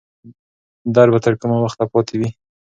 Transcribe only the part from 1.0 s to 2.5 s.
به تر کومه وخته پاتې وي؟